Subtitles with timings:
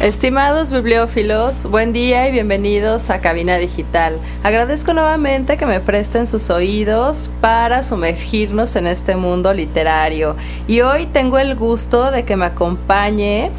[0.00, 4.18] Estimados bibliófilos, buen día y bienvenidos a Cabina Digital.
[4.42, 10.36] Agradezco nuevamente que me presten sus oídos para sumergirnos en este mundo literario.
[10.66, 13.50] Y hoy tengo el gusto de que me acompañe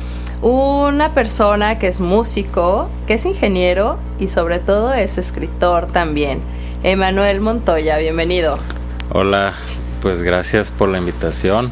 [0.42, 6.40] una persona que es músico, que es ingeniero y sobre todo es escritor también.
[6.82, 8.56] Emanuel Montoya, bienvenido.
[9.12, 9.54] Hola,
[10.02, 11.72] pues gracias por la invitación.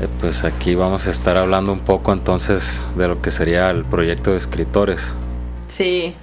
[0.00, 3.84] Eh, pues aquí vamos a estar hablando un poco entonces de lo que sería el
[3.84, 5.14] proyecto de escritores.
[5.68, 6.14] Sí,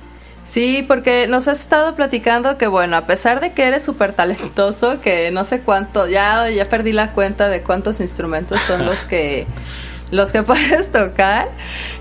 [0.46, 5.02] sí, porque nos has estado platicando que bueno, a pesar de que eres súper talentoso,
[5.02, 9.48] que no sé cuánto, ya, ya perdí la cuenta de cuántos instrumentos son los que...
[10.12, 11.50] los que puedes tocar,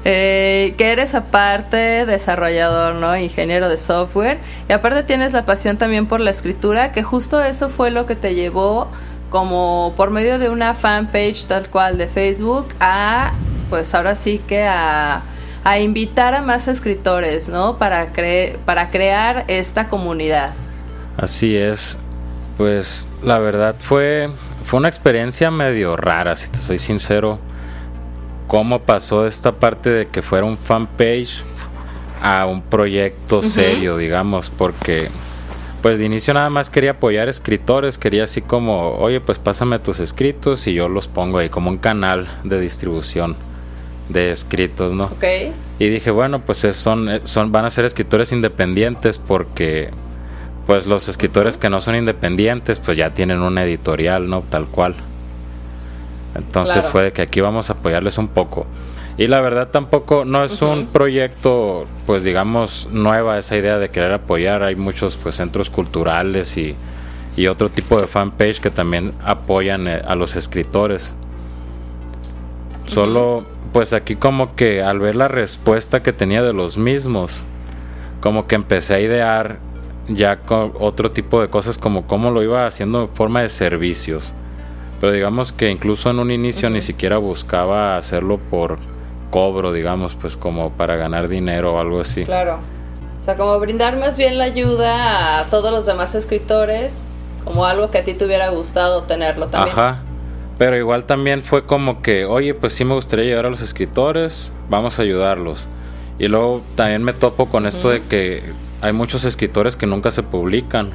[0.04, 3.16] eh, que eres aparte desarrollador, ¿no?
[3.16, 7.70] Ingeniero de software, y aparte tienes la pasión también por la escritura, que justo eso
[7.70, 8.90] fue lo que te llevó
[9.32, 13.32] como por medio de una fanpage tal cual de Facebook a,
[13.70, 15.22] pues ahora sí que a,
[15.64, 17.78] a invitar a más escritores, ¿no?
[17.78, 20.52] Para, cre para crear esta comunidad.
[21.16, 21.96] Así es.
[22.58, 24.30] Pues la verdad fue,
[24.64, 27.38] fue una experiencia medio rara, si te soy sincero.
[28.48, 31.42] Cómo pasó esta parte de que fuera un fanpage
[32.20, 35.08] a un proyecto serio, digamos, porque
[35.82, 39.98] pues de inicio nada más quería apoyar escritores, quería así como, oye, pues pásame tus
[39.98, 43.36] escritos y yo los pongo ahí como un canal de distribución
[44.08, 45.04] de escritos, ¿no?
[45.06, 45.24] Ok.
[45.80, 49.90] Y dije, bueno, pues son, son, van a ser escritores independientes porque,
[50.66, 54.42] pues los escritores que no son independientes, pues ya tienen una editorial, ¿no?
[54.42, 54.94] Tal cual.
[56.36, 58.66] Entonces fue de que aquí vamos a apoyarles un poco.
[59.18, 64.12] Y la verdad tampoco no es un proyecto, pues digamos, nueva esa idea de querer
[64.12, 64.62] apoyar.
[64.62, 66.76] Hay muchos pues centros culturales y,
[67.36, 71.14] y otro tipo de fanpage que también apoyan eh, a los escritores.
[72.86, 77.44] Solo pues aquí como que al ver la respuesta que tenía de los mismos,
[78.20, 79.58] como que empecé a idear
[80.08, 84.32] ya con otro tipo de cosas como cómo lo iba haciendo en forma de servicios.
[85.00, 88.78] Pero digamos que incluso en un inicio ni siquiera buscaba hacerlo por
[89.32, 92.24] cobro, digamos, pues como para ganar dinero o algo así.
[92.24, 92.58] Claro.
[93.18, 97.12] O sea, como brindar más bien la ayuda a todos los demás escritores,
[97.44, 99.76] como algo que a ti te hubiera gustado tenerlo también.
[99.76, 100.02] Ajá.
[100.58, 104.52] Pero igual también fue como que, oye, pues sí me gustaría ayudar a los escritores,
[104.68, 105.66] vamos a ayudarlos.
[106.18, 108.42] Y luego también me topo con esto de que
[108.82, 110.90] hay muchos escritores que nunca se publican.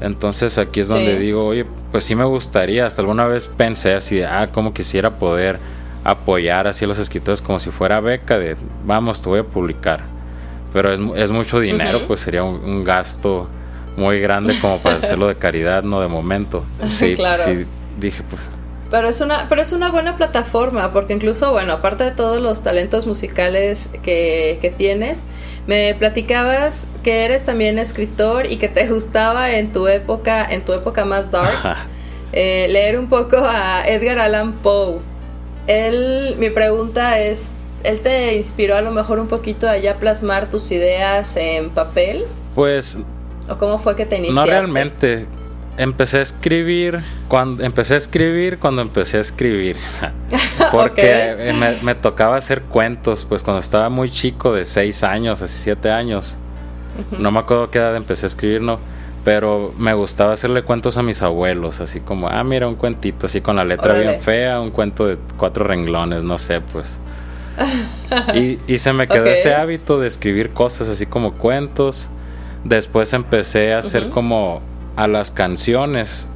[0.00, 4.20] Entonces aquí es donde digo, oye, pues sí me gustaría, hasta alguna vez pensé así,
[4.22, 5.60] ah, como quisiera poder
[6.10, 10.02] apoyar así a los escritores como si fuera beca de vamos, te voy a publicar.
[10.72, 13.48] Pero es, es mucho dinero, pues sería un, gasto
[13.96, 16.64] muy grande como para hacerlo de caridad, no de momento.
[16.86, 17.42] Sí, claro.
[17.44, 17.66] sí,
[17.98, 18.42] dije pues.
[18.90, 22.62] Pero es una, pero es una buena plataforma, porque incluso, bueno, aparte de todos los
[22.62, 25.26] talentos musicales que, que tienes,
[25.68, 30.72] me platicabas que eres también escritor y que te gustaba en tu época, en tu
[30.72, 31.84] época más darks,
[32.32, 35.09] eh, leer un poco a Edgar Allan Poe.
[35.70, 37.52] Él, mi pregunta es,
[37.84, 42.24] ¿él te inspiró a lo mejor un poquito a ya plasmar tus ideas en papel?
[42.56, 42.98] Pues...
[43.48, 44.50] ¿O cómo fue que te iniciaste?
[44.50, 45.26] No realmente.
[45.76, 49.76] Empecé a escribir cuando empecé a escribir cuando empecé a escribir
[50.72, 55.90] porque me, tocaba hacer cuentos pues cuando estaba muy chico de 6 años así 7
[55.90, 56.36] años
[57.18, 58.78] no me acuerdo qué edad empecé a escribir no
[59.24, 63.40] pero me gustaba hacerle cuentos a mis abuelos, así como, ah, mira, un cuentito así
[63.40, 66.98] con la letra bien fea, un cuento de cuatro renglones, no sé, pues.
[68.66, 72.08] y, se me quedó ese hábito de escribir cosas así como cuentos.
[72.64, 74.62] Después empecé a hacer como
[74.96, 76.26] a las canciones.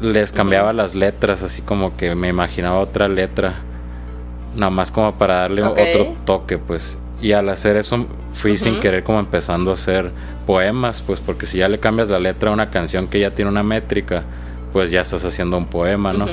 [0.00, 3.54] Les cambiaba las letras, así como que me imaginaba otra letra.
[4.56, 6.98] Nada más como para darle otro toque, pues.
[7.22, 10.10] Y al hacer eso fui sin querer como empezando a hacer
[10.44, 13.48] poemas, pues porque si ya le cambias la letra a una canción que ya tiene
[13.48, 14.24] una métrica,
[14.72, 16.26] pues ya estás haciendo un poema, ¿no?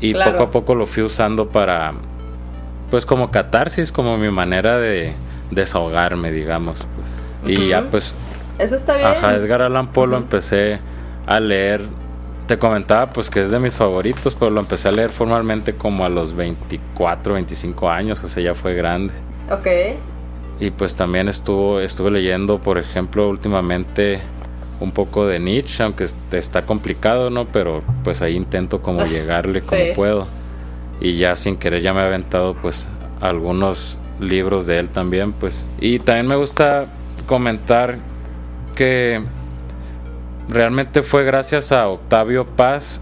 [0.00, 1.94] Y poco a poco lo fui usando para,
[2.90, 5.14] pues como catarsis, como mi manera de
[5.50, 6.86] desahogarme, digamos.
[7.42, 7.58] Pues.
[7.58, 8.14] Y ya pues
[8.58, 9.08] Eso está bien.
[9.08, 10.78] Ajá, Edgar Allan Poe lo empecé
[11.26, 11.82] a leer.
[12.46, 16.04] Te comentaba pues que es de mis favoritos, pero lo empecé a leer formalmente como
[16.04, 19.14] a los 24, 25 años, o sea, ya fue grande.
[19.50, 19.66] Ok.
[20.60, 24.20] Y pues también estuvo, estuve leyendo, por ejemplo, últimamente
[24.80, 27.46] un poco de Nietzsche, aunque está complicado, ¿no?
[27.46, 30.26] Pero pues ahí intento como llegarle como puedo.
[31.00, 32.86] Y ya sin querer ya me he aventado pues
[33.20, 35.66] algunos libros de él también, pues.
[35.80, 36.86] Y también me gusta
[37.26, 37.98] comentar
[38.74, 39.24] que
[40.48, 43.00] realmente fue gracias a Octavio Paz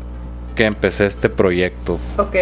[0.54, 1.98] que empecé este proyecto.
[2.16, 2.36] Ok.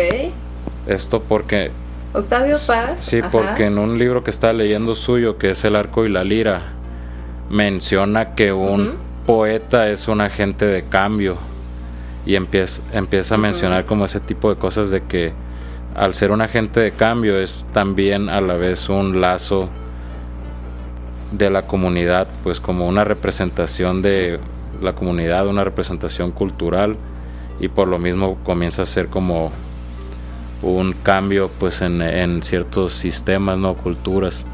[0.86, 1.70] Esto porque...
[2.12, 3.04] Octavio Paz.
[3.04, 6.24] Sí, porque en un libro que estaba leyendo suyo, que es El arco y la
[6.24, 6.72] lira,
[7.50, 8.96] menciona que un
[9.26, 11.36] poeta es un agente de cambio
[12.24, 15.32] y empieza, empieza a mencionar como ese tipo de cosas de que
[15.94, 19.68] al ser un agente de cambio es también a la vez un lazo
[21.32, 24.38] de la comunidad, pues como una representación de
[24.82, 26.96] la comunidad, una representación cultural
[27.60, 29.50] y por lo mismo comienza a ser como
[30.62, 34.44] un cambio pues en, ciertos sistemas, no culturas.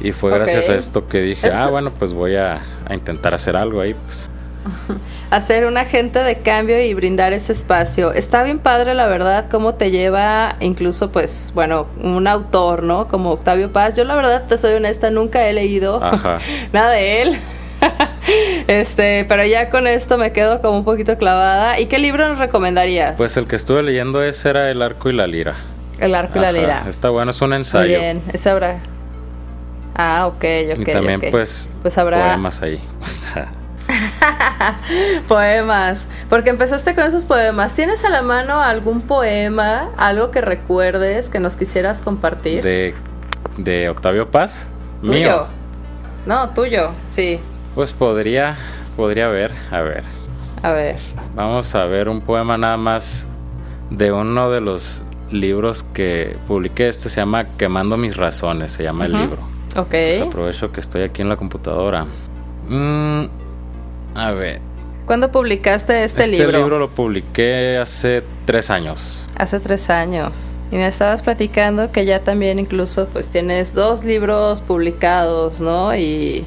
[0.00, 3.56] Y fue gracias a esto que dije, ah, bueno, pues voy a, a intentar hacer
[3.56, 4.30] algo ahí, pues.
[5.30, 8.12] hacer un agente de cambio y brindar ese espacio.
[8.12, 13.08] Está bien padre, la verdad, cómo te lleva incluso, pues, bueno, un autor, ¿no?
[13.08, 13.96] Como Octavio Paz.
[13.96, 16.00] Yo, la verdad, te soy honesta, nunca he leído
[16.72, 17.38] nada de él.
[18.68, 21.78] este, pero ya con esto me quedo como un poquito clavada.
[21.80, 23.14] ¿Y qué libro nos recomendarías?
[23.16, 25.56] Pues el que estuve leyendo ese era El arco y la lira.
[25.98, 26.84] El arco y la lira.
[26.88, 27.88] Está bueno, es un ensayo.
[27.88, 28.78] Muy bien, ese habrá.
[29.94, 30.44] Ah, ok,
[30.76, 30.78] ok.
[30.78, 32.80] Y también, pues, pues habrá poemas ahí.
[35.28, 36.06] poemas.
[36.28, 37.74] Porque empezaste con esos poemas.
[37.74, 42.62] ¿Tienes a la mano algún poema, algo que recuerdes, que nos quisieras compartir?
[42.62, 42.94] De,
[43.56, 44.66] de Octavio Paz.
[45.00, 45.12] ¿Tuyo?
[45.12, 45.46] Mío.
[46.26, 47.40] No, tuyo, sí.
[47.78, 48.56] Pues podría,
[48.96, 50.02] podría ver, a ver.
[50.64, 50.96] A ver.
[51.36, 53.28] Vamos a ver un poema nada más
[53.88, 56.88] de uno de los libros que publiqué.
[56.88, 59.38] Este se llama Quemando mis razones, se llama el libro.
[59.76, 59.90] Ok.
[59.90, 62.04] Pues aprovecho que estoy aquí en la computadora.
[62.68, 63.26] Mmm
[64.16, 64.60] a ver.
[65.06, 66.46] ¿Cuándo publicaste este, libro?
[66.46, 69.24] Este libro lo publiqué hace tres años.
[69.36, 70.52] Hace tres años.
[70.72, 75.94] Y me estabas platicando que ya también incluso pues tienes dos libros publicados, ¿no?
[75.94, 76.44] Y,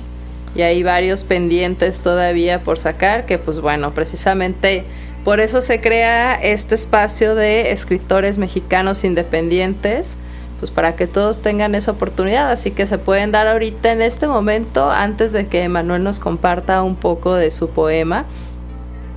[0.55, 4.85] y hay varios pendientes todavía por sacar, que pues bueno, precisamente
[5.23, 10.17] por eso se crea este espacio de escritores mexicanos independientes
[10.61, 12.51] pues para que todos tengan esa oportunidad.
[12.51, 16.83] Así que se pueden dar ahorita en este momento, antes de que Manuel nos comparta
[16.83, 18.25] un poco de su poema,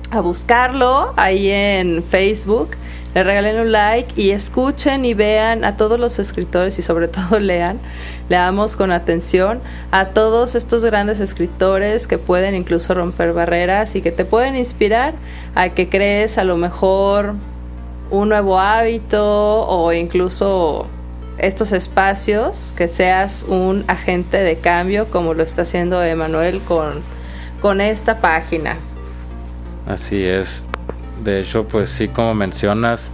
[0.09, 2.69] a buscarlo ahí en Facebook.
[3.15, 7.39] Le regalen un like y escuchen y vean a todos los escritores y sobre todo
[7.39, 7.79] lean,
[8.27, 14.11] leamos con atención a todos estos grandes escritores que pueden incluso romper barreras y que
[14.11, 15.13] te pueden inspirar
[15.55, 17.35] a que crees a lo mejor
[18.11, 20.87] un nuevo hábito o incluso
[21.37, 27.01] estos espacios, que seas un agente de cambio como lo está haciendo Emanuel con,
[27.61, 28.77] con esta página.
[29.87, 30.67] Así es.
[31.23, 33.09] De hecho, pues sí, como mencionas,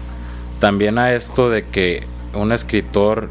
[0.60, 3.30] también a esto de que un escritor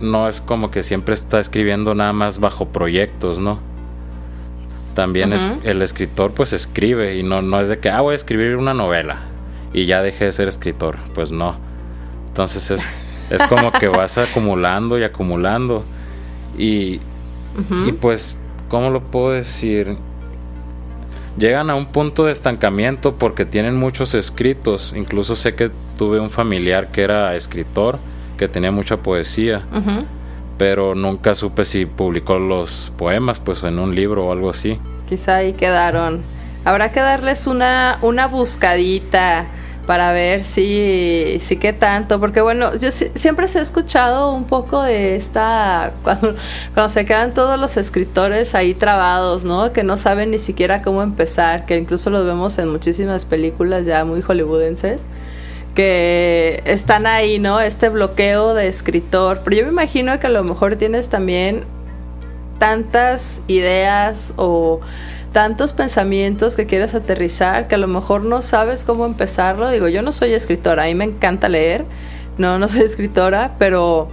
[0.00, 3.58] no es como que siempre está escribiendo nada más bajo proyectos, ¿no?
[4.94, 8.16] También es, el escritor pues escribe y no, no es de que, ah, voy a
[8.16, 9.20] escribir una novela
[9.72, 10.98] y ya dejé de ser escritor.
[11.14, 11.56] Pues no.
[12.28, 12.86] Entonces es
[13.30, 15.84] es como que vas acumulando y acumulando.
[16.56, 17.00] Y,
[17.86, 19.96] y pues, ¿cómo lo puedo decir?
[21.38, 24.92] Llegan a un punto de estancamiento porque tienen muchos escritos.
[24.96, 28.00] Incluso sé que tuve un familiar que era escritor,
[28.36, 29.62] que tenía mucha poesía.
[30.56, 34.80] Pero nunca supe si publicó los poemas, pues en un libro o algo así.
[35.08, 36.22] Quizá ahí quedaron.
[36.64, 39.46] Habrá que darles una, una buscadita
[39.88, 44.82] para ver si, si qué tanto, porque bueno, yo siempre se he escuchado un poco
[44.82, 46.36] de esta, cuando,
[46.74, 49.72] cuando se quedan todos los escritores ahí trabados, ¿no?
[49.72, 54.04] Que no saben ni siquiera cómo empezar, que incluso los vemos en muchísimas películas ya
[54.04, 55.06] muy hollywoodenses
[55.74, 57.58] que están ahí, ¿no?
[57.58, 59.40] Este bloqueo de escritor.
[59.42, 61.64] Pero yo me imagino que a lo mejor tienes también
[62.58, 64.80] tantas ideas o
[65.32, 69.70] tantos pensamientos que quieres aterrizar que a lo mejor no sabes cómo empezarlo.
[69.70, 71.84] Digo, yo no soy escritora, a mí me encanta leer,
[72.38, 74.08] no, no soy escritora, pero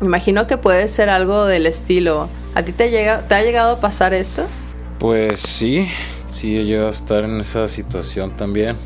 [0.00, 2.28] imagino que puede ser algo del estilo.
[2.54, 4.44] ¿A ti te, llega, te ha llegado a pasar esto?
[4.98, 5.88] Pues sí,
[6.30, 8.76] sí he llegado a estar en esa situación también.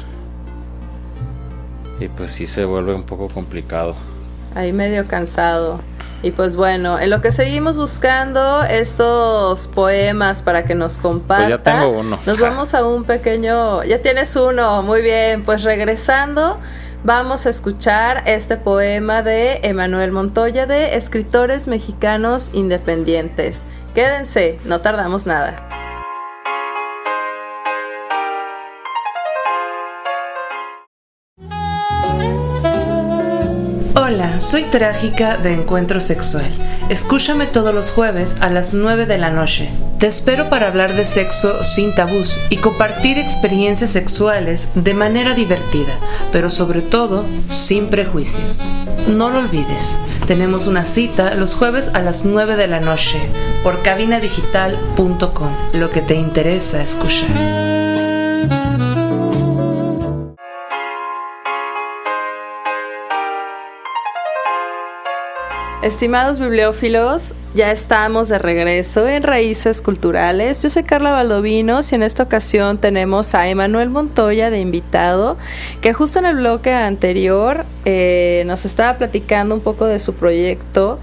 [2.00, 3.97] Y pues sí se vuelve un poco complicado.
[4.55, 5.81] Ahí medio cansado.
[6.22, 11.48] Y pues bueno, en lo que seguimos buscando estos poemas para que nos compartan.
[11.48, 12.18] Pues ya tengo uno.
[12.26, 13.84] Nos vamos a un pequeño.
[13.84, 15.44] Ya tienes uno, muy bien.
[15.44, 16.58] Pues regresando,
[17.04, 23.66] vamos a escuchar este poema de Emanuel Montoya de Escritores Mexicanos Independientes.
[23.94, 25.67] Quédense, no tardamos nada.
[34.38, 36.47] Soy Trágica de Encuentro Sexual.
[36.88, 39.68] Escúchame todos los jueves a las 9 de la noche.
[39.99, 45.92] Te espero para hablar de sexo sin tabús y compartir experiencias sexuales de manera divertida,
[46.30, 48.62] pero sobre todo sin prejuicios.
[49.09, 53.18] No lo olvides, tenemos una cita los jueves a las 9 de la noche
[53.64, 57.77] por cabinadigital.com, lo que te interesa escuchar.
[65.82, 70.61] Estimados bibliófilos, ya estamos de regreso en Raíces Culturales.
[70.61, 75.37] Yo soy Carla Valdovinos y en esta ocasión tenemos a Emanuel Montoya de invitado,
[75.80, 80.99] que justo en el bloque anterior eh, nos estaba platicando un poco de su proyecto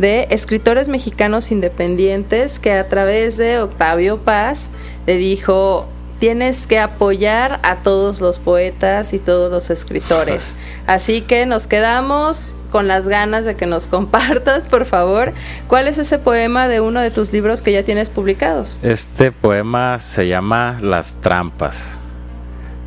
[0.00, 4.70] de escritores mexicanos independientes que a través de Octavio Paz
[5.06, 5.86] le dijo,
[6.18, 10.54] tienes que apoyar a todos los poetas y todos los escritores.
[10.86, 15.32] Así que nos quedamos con las ganas de que nos compartas, por favor,
[15.68, 18.78] cuál es ese poema de uno de tus libros que ya tienes publicados.
[18.82, 21.98] Este poema se llama Las trampas.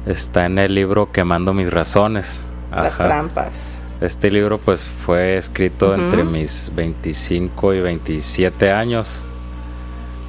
[0.06, 2.42] Está en el libro Quemando mis razones.
[2.72, 3.82] Las trampas.
[4.02, 9.24] Este libro pues fue escrito entre mis 25 y 27 años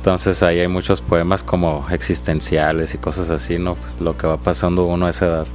[0.00, 3.76] entonces ahí hay muchos poemas como existenciales y cosas así, ¿no?
[4.00, 5.46] Lo que va pasando uno a esa edad.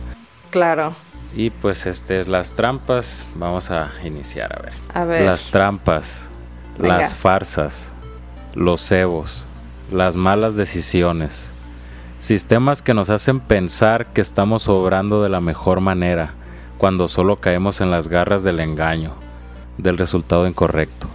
[0.51, 0.93] Claro.
[1.35, 3.25] Y pues este es las trampas.
[3.33, 4.73] Vamos a iniciar a ver.
[4.93, 5.25] A ver.
[5.25, 6.29] Las trampas,
[6.77, 7.91] las farsas,
[8.53, 9.47] los cebos,
[9.91, 11.51] las malas decisiones.
[12.19, 16.35] Sistemas que nos hacen pensar que estamos obrando de la mejor manera
[16.77, 19.15] cuando solo caemos en las garras del engaño,
[19.79, 21.07] del resultado incorrecto.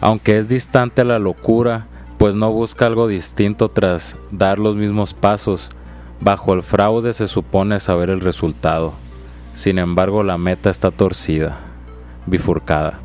[0.00, 1.88] Aunque es distante la locura,
[2.22, 5.70] pues no busca algo distinto tras dar los mismos pasos.
[6.20, 8.92] Bajo el fraude se supone saber el resultado.
[9.54, 11.58] Sin embargo, la meta está torcida,
[12.26, 13.00] bifurcada.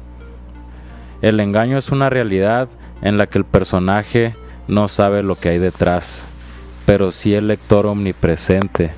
[1.24, 2.70] El engaño es una realidad
[3.02, 4.36] en la que el personaje
[4.68, 6.28] no sabe lo que hay detrás,
[6.86, 8.92] pero sí el lector omnipresente,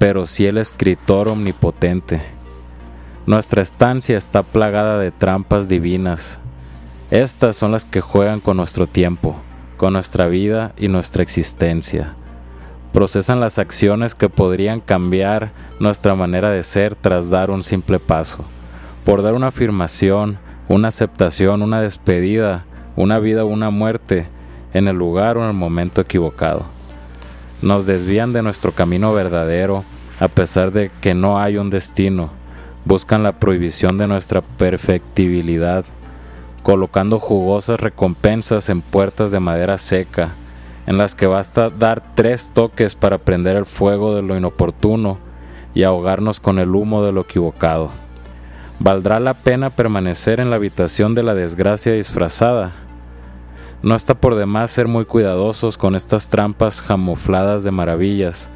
[0.00, 2.20] pero sí el escritor omnipotente.
[3.24, 6.40] Nuestra estancia está plagada de trampas divinas,
[7.14, 9.36] estas son las que juegan con nuestro tiempo,
[9.90, 12.14] nuestra vida y nuestra existencia.
[12.92, 18.44] Procesan las acciones que podrían cambiar nuestra manera de ser tras dar un simple paso.
[19.04, 20.38] Por dar una afirmación,
[20.68, 24.28] una aceptación, una despedida, una vida o una muerte
[24.72, 26.66] en el lugar o en el momento equivocado.
[27.62, 29.84] Nos desvían de nuestro camino verdadero
[30.20, 32.30] a pesar de que no hay un destino.
[32.84, 35.84] Buscan la prohibición de nuestra perfectibilidad
[36.64, 40.34] colocando jugosas recompensas en puertas de madera seca,
[40.86, 45.18] en las que basta dar tres toques para prender el fuego de lo inoportuno
[45.74, 47.90] y ahogarnos con el humo de lo equivocado.
[48.78, 52.72] ¿Valdrá la pena permanecer en la habitación de la desgracia disfrazada?
[53.82, 58.48] No está por demás ser muy cuidadosos con estas trampas camufladas de maravillas,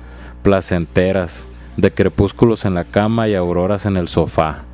[0.42, 1.46] placenteras,
[1.76, 4.64] de crepúsculos en la cama y auroras en el sofá.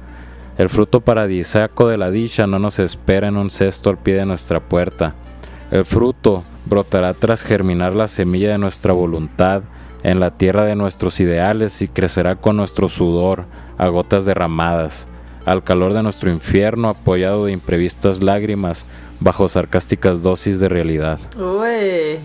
[0.57, 4.27] El fruto paradisíaco de la dicha no nos espera en un cesto al pie de
[4.27, 5.15] nuestra puerta.
[5.73, 9.63] El fruto brotará tras germinar la semilla de nuestra voluntad
[10.05, 13.47] en la tierra de nuestros ideales y crecerá con nuestro sudor
[13.79, 15.09] a gotas derramadas,
[15.45, 18.87] al calor de nuestro infierno apoyado de imprevistas lágrimas
[19.19, 21.19] bajo sarcásticas dosis de realidad.
[21.37, 22.21] Uy.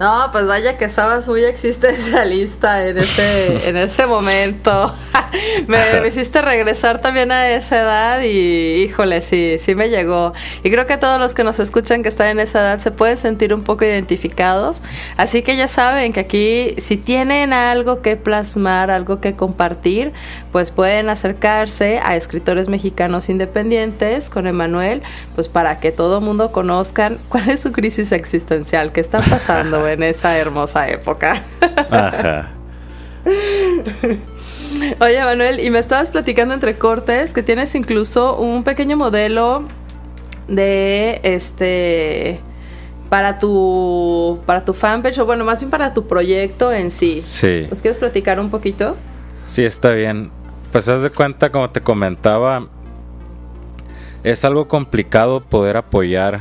[0.00, 4.94] No, pues vaya que estabas muy existencialista en ese, en ese momento.
[5.66, 10.32] me, hiciste regresar también a esa edad y híjole, sí, sí me llegó.
[10.62, 13.18] Y creo que todos los que nos escuchan que están en esa edad se pueden
[13.18, 14.80] sentir un poco identificados.
[15.18, 20.14] Así que ya saben que aquí si tienen algo que plasmar, algo que compartir,
[20.50, 25.02] pues pueden acercarse a escritores mexicanos independientes con Emanuel,
[25.34, 29.89] pues para que todo el mundo conozcan cuál es su crisis existencial, qué está pasando
[29.90, 31.42] en esa hermosa época.
[31.90, 32.50] Ajá.
[35.00, 39.64] Oye, Manuel, y me estabas platicando entre cortes que tienes incluso un pequeño modelo
[40.48, 42.40] de este
[43.08, 47.20] para tu para tu fanpage o bueno, más bien para tu proyecto en sí.
[47.20, 47.66] Sí.
[47.68, 48.96] ¿Nos quieres platicar un poquito?
[49.46, 50.30] Sí, está bien.
[50.72, 52.68] Pues haz de cuenta, como te comentaba,
[54.22, 56.40] es algo complicado poder apoyar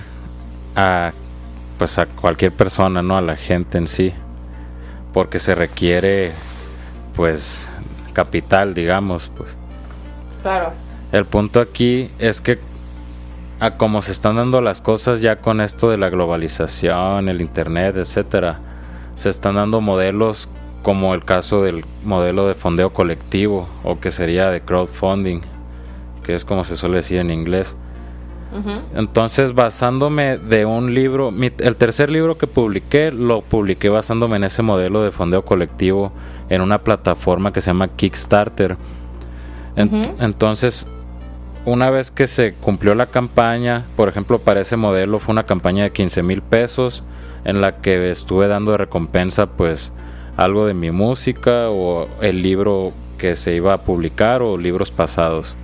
[0.76, 1.14] a
[1.80, 4.14] pues a cualquier persona, no a la gente en sí,
[5.14, 6.32] porque se requiere
[7.16, 7.68] pues
[8.14, 9.58] capital, digamos, pues.
[10.44, 10.74] Claro.
[11.12, 12.60] El punto aquí es que
[13.62, 17.96] a como se están dando las cosas ya con esto de la globalización, el internet,
[17.98, 18.60] etcétera,
[19.16, 20.50] se están dando modelos
[20.84, 25.42] como el caso del modelo de fondeo colectivo o que sería de crowdfunding,
[26.24, 27.78] que es como se suele decir en inglés.
[28.96, 34.64] Entonces, basándome de un libro, el tercer libro que publiqué, lo publiqué basándome en ese
[34.64, 36.12] modelo de fondeo colectivo
[36.50, 38.78] en una plataforma que se llama Kickstarter.
[39.76, 40.88] Entonces,
[41.66, 45.84] una vez que se cumplió la campaña, por ejemplo, para ese modelo fue una campaña
[45.84, 47.04] de 15 mil pesos
[47.46, 49.92] en la que estuve dando de recompensa pues
[50.38, 55.56] algo de mi música o el libro que se iba a publicar o libros pasados.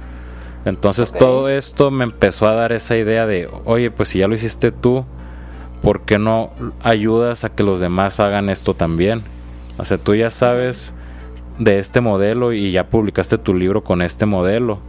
[0.66, 4.34] Entonces todo esto me empezó a dar esa idea de, oye, pues si ya lo
[4.34, 5.06] hiciste tú,
[5.84, 6.50] ¿por qué no
[6.82, 9.24] ayudas a que los demás hagan esto también?
[9.78, 10.92] O sea, tú ya sabes
[11.60, 14.80] de este modelo y ya publicaste tu libro con este modelo.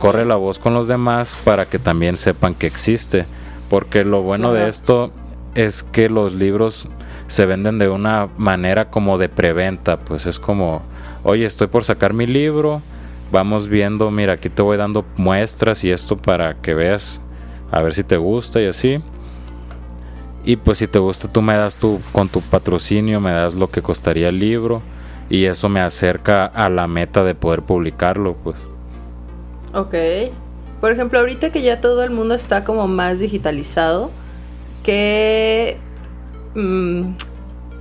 [0.00, 3.26] Corre la voz con los demás para que también sepan que existe.
[3.70, 5.12] Porque lo bueno de esto
[5.54, 6.88] es que los libros
[7.28, 9.98] se venden de una manera como de preventa.
[9.98, 10.82] Pues es como,
[11.22, 12.82] oye, estoy por sacar mi libro
[13.30, 17.20] vamos viendo, mira, aquí te voy dando muestras y esto para que veas,
[17.70, 19.02] a ver si te gusta y así.
[20.44, 23.70] Y pues si te gusta, tú me das tu, con tu patrocinio, me das lo
[23.70, 24.82] que costaría el libro
[25.28, 28.56] y eso me acerca a la meta de poder publicarlo, pues.
[29.74, 29.94] Ok.
[30.80, 34.10] Por ejemplo, ahorita que ya todo el mundo está como más digitalizado,
[34.82, 35.76] ¿qué...
[36.54, 37.12] Mm,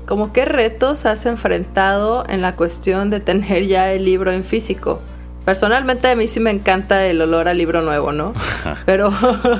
[0.07, 5.01] como qué retos has enfrentado en la cuestión de tener ya el libro en físico?
[5.47, 8.33] Personalmente a mí sí me encanta el olor al libro nuevo, ¿no?
[8.85, 9.13] Pero,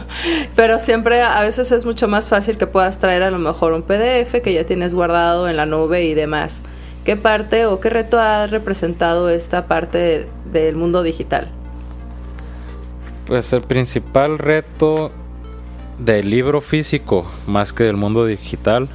[0.58, 3.84] pero siempre a veces es mucho más fácil que puedas traer a lo mejor un
[3.84, 6.64] PDF que ya tienes guardado en la nube y demás.
[7.06, 11.48] ¿Qué parte o qué reto ha representado esta parte del mundo digital?
[13.26, 15.14] Pues el principal reto
[16.00, 18.90] del libro físico, más que del mundo digital,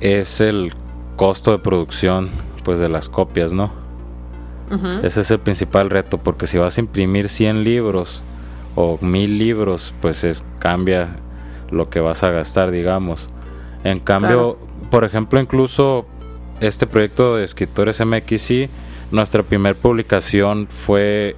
[0.00, 0.74] es el
[1.16, 2.28] costo de producción
[2.64, 3.83] pues de las copias, ¿no?
[5.02, 8.22] Ese es el principal reto, porque si vas a imprimir 100 libros
[8.74, 11.10] o 1000 libros, pues es, cambia
[11.70, 13.28] lo que vas a gastar, digamos.
[13.84, 14.58] En cambio,
[14.90, 16.06] por ejemplo, incluso
[16.60, 18.68] este proyecto de escritores MXI,
[19.10, 21.36] nuestra primera publicación fue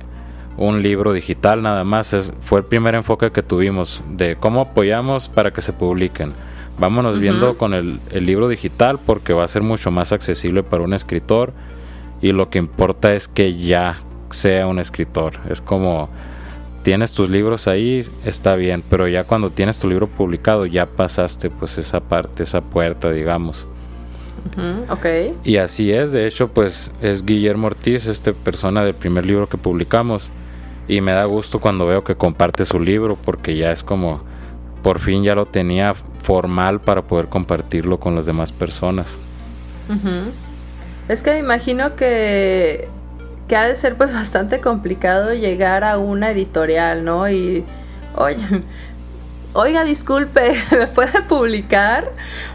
[0.57, 2.13] un libro digital nada más.
[2.13, 6.33] Es, fue el primer enfoque que tuvimos de cómo apoyamos para que se publiquen.
[6.79, 10.83] Vámonos viendo con el, el, libro digital porque va a ser mucho más accesible para
[10.83, 11.55] un escritor
[12.21, 13.99] y lo que importa es que ya
[14.31, 15.35] sea un escritor.
[15.49, 16.09] Es como
[16.83, 21.51] tienes tus libros ahí, está bien, pero ya cuando tienes tu libro publicado ya pasaste
[21.51, 23.67] pues esa parte, esa puerta, digamos.
[25.43, 29.59] Y así es, de hecho pues es Guillermo Ortiz, este persona del primer libro que
[29.59, 30.31] publicamos
[30.87, 34.21] y me da gusto cuando veo que comparte su libro porque ya es como
[34.85, 39.17] por fin ya lo tenía formal para poder compartirlo con las demás personas.
[41.09, 42.89] Es que me imagino que,
[43.49, 47.29] que ha de ser pues bastante complicado llegar a una editorial, ¿no?
[47.29, 47.65] Y,
[48.15, 48.63] oye,
[49.53, 52.11] oiga, disculpe, ¿me puede publicar?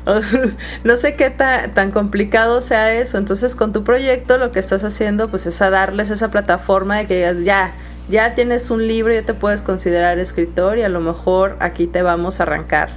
[0.83, 3.17] no sé qué tan complicado sea eso.
[3.17, 7.07] Entonces, con tu proyecto lo que estás haciendo pues es a darles esa plataforma de
[7.07, 7.73] que digas, ya,
[8.09, 12.01] ya tienes un libro, ya te puedes considerar escritor y a lo mejor aquí te
[12.01, 12.89] vamos a arrancar.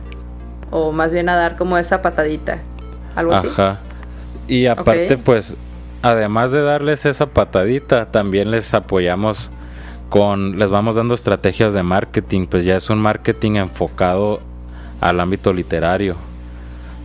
[0.71, 2.59] O más bien a dar como esa patadita.
[3.15, 3.49] Algo así.
[4.49, 5.57] Y aparte, pues,
[6.03, 9.51] además de darles esa patadita, también les apoyamos
[10.09, 14.41] con, les vamos dando estrategias de marketing, pues ya es un marketing enfocado
[15.01, 16.17] al ámbito literario.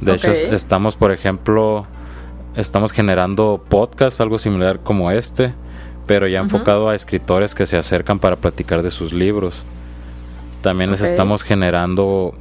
[0.01, 1.85] De hecho, estamos, por ejemplo,
[2.55, 5.53] estamos generando podcasts, algo similar como este,
[6.05, 9.63] pero ya enfocado a escritores que se acercan para platicar de sus libros.
[10.61, 12.33] También les estamos generando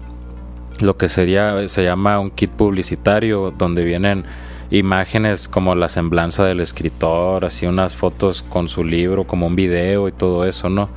[0.80, 4.24] lo que sería, se llama un kit publicitario, donde vienen
[4.70, 10.08] imágenes como la semblanza del escritor, así unas fotos con su libro, como un video
[10.08, 10.88] y todo eso, ¿no?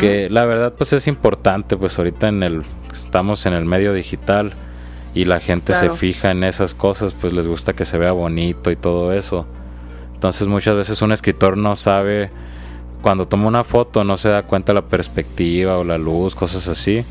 [0.00, 4.54] Que la verdad pues es importante, pues ahorita en el estamos en el medio digital
[5.14, 8.70] y la gente se fija en esas cosas, pues les gusta que se vea bonito
[8.70, 9.46] y todo eso.
[10.14, 12.30] Entonces muchas veces un escritor no sabe
[13.02, 17.04] cuando toma una foto no se da cuenta la perspectiva o la luz, cosas así.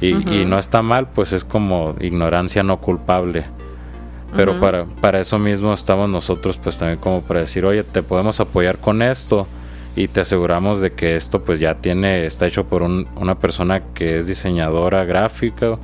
[0.00, 3.44] Y, y no está mal, pues es como ignorancia no culpable.
[4.36, 8.40] Pero para, para eso mismo estamos nosotros, pues también como para decir, oye, te podemos
[8.40, 9.46] apoyar con esto.
[9.98, 14.16] y te aseguramos de que esto pues ya tiene, está hecho por una persona que
[14.16, 15.76] es diseñadora gráfica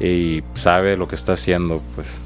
[0.00, 2.18] y sabe lo que está haciendo, pues.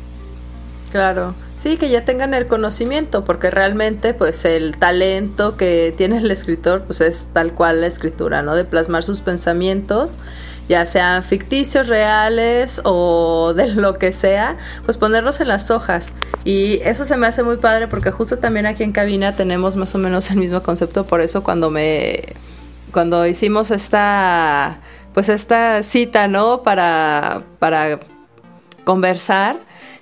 [0.93, 6.31] Claro, sí, que ya tengan el conocimiento, porque realmente pues el talento que tiene el
[6.31, 8.55] escritor pues es tal cual la escritura, ¿no?
[8.55, 10.17] De plasmar sus pensamientos,
[10.71, 16.13] ya sean ficticios, reales o de lo que sea, pues ponerlos en las hojas.
[16.45, 19.95] Y eso se me hace muy padre porque justo también aquí en cabina tenemos más
[19.97, 22.23] o menos el mismo concepto, por eso cuando me
[22.93, 24.79] cuando hicimos esta
[25.13, 26.63] pues esta cita, ¿no?
[26.63, 27.99] Para para
[28.85, 29.57] conversar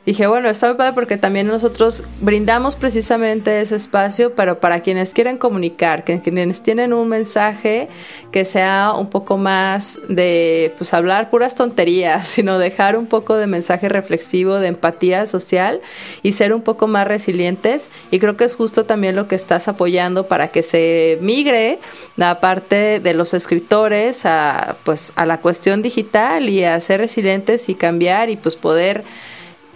[0.09, 5.12] dije, bueno, está muy padre porque también nosotros brindamos precisamente ese espacio, pero para quienes
[5.12, 7.90] quieren comunicar, que quienes tienen un mensaje
[8.33, 13.47] que sea un poco más de, pues hablar puras tonterías, sino dejar un poco de
[13.47, 15.83] mensaje reflexivo, de empatía social
[16.23, 17.90] y ser un poco más resilientes.
[18.11, 21.81] Y creo que es justo también lo que estás apoyando para que se migre
[22.16, 27.68] la parte de los escritores a, pues, a la cuestión digital y a ser resilientes
[27.68, 29.05] y cambiar y pues poder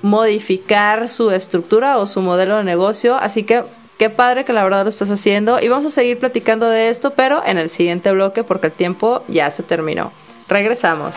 [0.03, 3.17] modificar su estructura o su modelo de negocio.
[3.17, 3.62] Así que
[3.99, 5.59] qué padre que la verdad lo estás haciendo.
[5.61, 9.23] Y vamos a seguir platicando de esto, pero en el siguiente bloque porque el tiempo
[9.29, 10.12] ya se terminó.
[10.49, 11.17] Regresamos.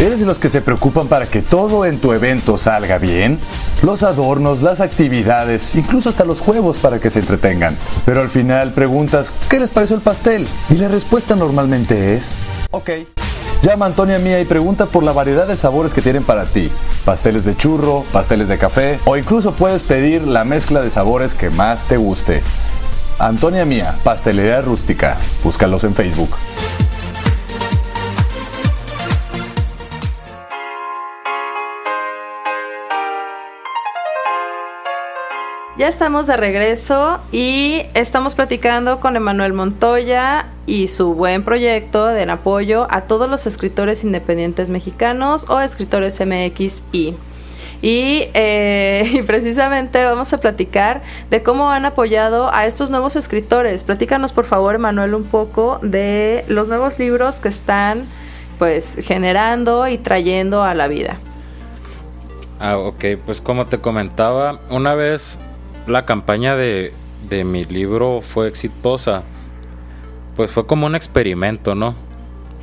[0.00, 3.36] ¿Eres de los que se preocupan para que todo en tu evento salga bien?
[3.82, 7.76] Los adornos, las actividades, incluso hasta los juegos para que se entretengan.
[8.04, 10.46] Pero al final preguntas, ¿qué les pareció el pastel?
[10.70, 12.36] Y la respuesta normalmente es,
[12.70, 12.90] ok.
[13.62, 16.70] Llama a Antonia Mía y pregunta por la variedad de sabores que tienen para ti.
[17.04, 21.50] Pasteles de churro, pasteles de café o incluso puedes pedir la mezcla de sabores que
[21.50, 22.44] más te guste.
[23.18, 25.16] Antonia Mía, Pastelería Rústica.
[25.42, 26.30] Búscalos en Facebook.
[35.78, 42.24] Ya estamos de regreso y estamos platicando con Emanuel Montoya y su buen proyecto de
[42.24, 47.16] apoyo a todos los escritores independientes mexicanos o escritores MXI.
[47.80, 53.84] Y, eh, y, precisamente vamos a platicar de cómo han apoyado a estos nuevos escritores.
[53.84, 58.08] Platícanos por favor, Emanuel, un poco de los nuevos libros que están
[58.58, 61.18] pues generando y trayendo a la vida.
[62.58, 65.38] Ah, ok, pues como te comentaba, una vez
[65.88, 66.92] la campaña de,
[67.44, 69.22] mi libro fue exitosa,
[70.36, 71.94] pues fue como un experimento, ¿no?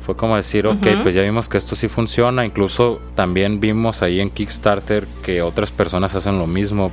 [0.00, 2.46] Fue como decir, ok, pues ya vimos que esto sí funciona.
[2.46, 6.92] Incluso también vimos ahí en Kickstarter que otras personas hacen lo mismo.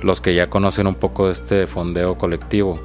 [0.00, 2.78] Los que ya conocen un poco de este fondeo colectivo.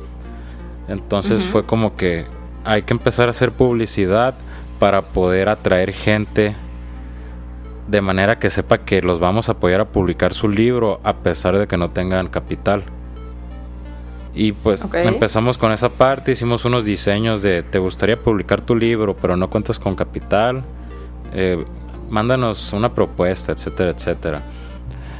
[0.87, 2.25] Entonces fue como que
[2.65, 4.33] hay que empezar a hacer publicidad
[4.79, 6.55] para poder atraer gente
[7.89, 11.57] de manera que sepa que los vamos a apoyar a publicar su libro a pesar
[11.57, 12.83] de que no tengan capital.
[14.35, 19.15] Y pues empezamos con esa parte, hicimos unos diseños de te gustaría publicar tu libro,
[19.15, 20.63] pero no cuentas con capital,
[21.33, 21.65] eh,
[22.09, 24.41] mándanos una propuesta, etcétera, etcétera.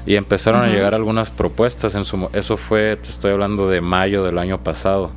[0.06, 4.24] Y empezaron a llegar algunas propuestas, en su, eso fue, te estoy hablando de mayo
[4.24, 5.12] del año pasado.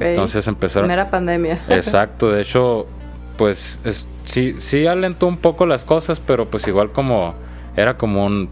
[0.00, 0.86] Entonces empezaron...
[0.86, 1.62] Primera pandemia.
[1.68, 2.86] Exacto, de hecho
[3.36, 3.80] pues
[4.24, 7.34] sí, sí alentó un poco las cosas, pero pues igual como
[7.76, 8.48] era como un,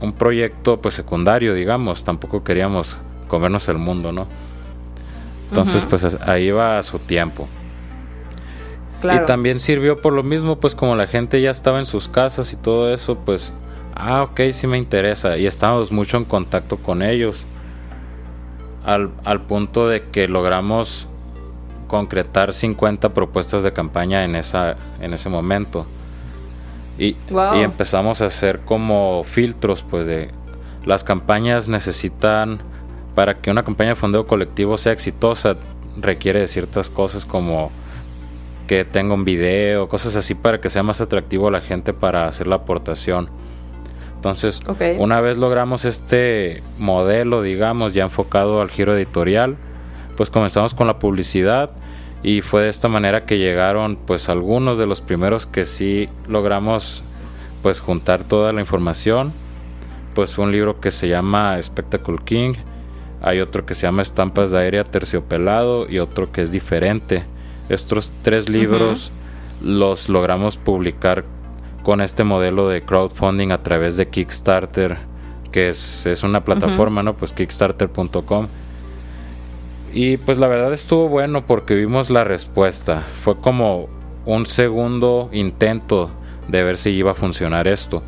[0.00, 2.96] un proyecto pues secundario, digamos, tampoco queríamos
[3.28, 4.26] comernos el mundo, ¿no?
[5.48, 7.48] Entonces pues ahí va a su tiempo.
[9.12, 12.52] Y también sirvió por lo mismo, pues como la gente ya estaba en sus casas
[12.52, 13.52] y todo eso, pues,
[13.94, 15.36] ah, ok, sí me interesa.
[15.36, 17.46] Y estábamos mucho en contacto con ellos.
[18.84, 21.08] Al, al punto de que logramos
[21.94, 25.86] concretar 50 propuestas de campaña en, esa, en ese momento.
[26.98, 30.32] Y, y, empezamos a hacer como filtros, pues de
[30.84, 32.58] las campañas necesitan,
[33.14, 35.54] para que una campaña de fondeo colectivo sea exitosa,
[35.96, 37.70] requiere de ciertas cosas como
[38.66, 42.26] que tenga un video, cosas así para que sea más atractivo a la gente para
[42.26, 43.30] hacer la aportación.
[44.16, 44.62] Entonces,
[44.98, 49.58] una vez logramos este modelo, digamos, ya enfocado al giro editorial,
[50.16, 51.70] pues comenzamos con la publicidad
[52.24, 57.04] y fue de esta manera que llegaron pues algunos de los primeros que sí logramos
[57.62, 59.34] pues juntar toda la información.
[60.14, 62.54] Pues fue un libro que se llama Spectacle King.
[63.20, 67.24] Hay otro que se llama Estampas de Aérea Terciopelado y otro que es diferente.
[67.68, 69.12] Estos tres libros
[69.60, 71.26] los logramos publicar
[71.82, 74.96] con este modelo de crowdfunding a través de Kickstarter
[75.52, 77.14] que es, es una plataforma, ¿no?
[77.16, 78.48] Pues kickstarter.com
[79.94, 83.06] y pues la verdad estuvo bueno porque vimos la respuesta.
[83.22, 83.88] Fue como
[84.26, 86.10] un segundo intento
[86.48, 88.02] de ver si iba a funcionar esto.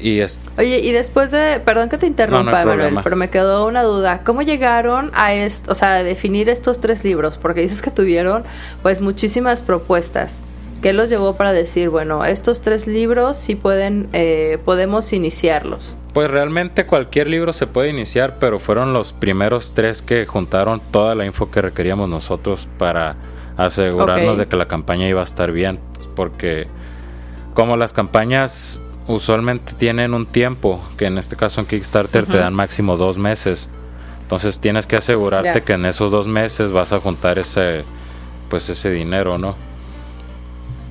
[0.00, 0.38] Y es...
[0.56, 2.64] Oye, y después de, perdón que te interrumpa,
[3.02, 4.22] pero me quedó una duda.
[4.24, 7.36] ¿Cómo llegaron a esto, o sea, a definir estos tres libros?
[7.36, 8.44] Porque dices que tuvieron
[8.82, 10.40] pues muchísimas propuestas.
[10.82, 15.98] ¿Qué los llevó para decir, bueno, estos tres libros sí pueden, eh, podemos iniciarlos?
[16.12, 21.16] Pues realmente cualquier libro se puede iniciar, pero fueron los primeros tres que juntaron toda
[21.16, 23.16] la info que requeríamos nosotros para
[23.56, 25.80] asegurarnos de que la campaña iba a estar bien,
[26.14, 26.68] porque
[27.54, 32.54] como las campañas usualmente tienen un tiempo, que en este caso en Kickstarter te dan
[32.54, 33.68] máximo dos meses.
[34.22, 37.84] Entonces tienes que asegurarte que en esos dos meses vas a juntar ese,
[38.48, 39.56] pues ese dinero, ¿no?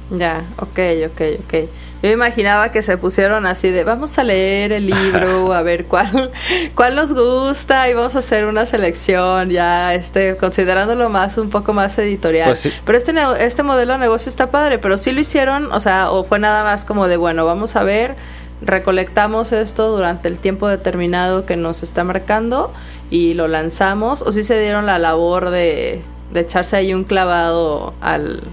[0.10, 1.70] Ya, ok, ok, ok.
[2.02, 6.32] Yo imaginaba que se pusieron así de vamos a leer el libro, a ver cuál,
[6.76, 11.74] cuál nos gusta y vamos a hacer una selección, ya este, considerándolo más un poco
[11.74, 12.48] más editorial.
[12.48, 16.12] Pues pero este, este modelo de negocio está padre, pero sí lo hicieron, o sea,
[16.12, 18.16] o fue nada más como de bueno, vamos a ver,
[18.62, 22.72] recolectamos esto durante el tiempo determinado que nos está marcando
[23.10, 27.94] y lo lanzamos, o sí se dieron la labor de, de echarse ahí un clavado
[28.02, 28.44] al